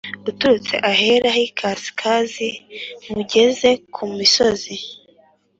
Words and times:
Uturutse 0.29 0.75
ahahera 0.89 1.29
h 1.35 1.37
ikasikazi 1.47 2.49
nkugeze 3.03 3.69
ku 3.93 4.03
misozi 4.17 4.75